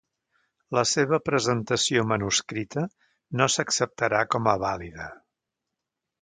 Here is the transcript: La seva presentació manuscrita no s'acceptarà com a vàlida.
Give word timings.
La 0.77 0.83
seva 0.91 1.19
presentació 1.29 2.05
manuscrita 2.11 2.85
no 3.43 3.49
s'acceptarà 3.57 4.23
com 4.37 4.51
a 4.55 4.57
vàlida. 4.65 5.07